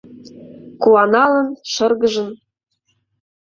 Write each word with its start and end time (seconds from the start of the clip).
Куаналын, 0.81 1.47
шыргыжын. 1.71 2.29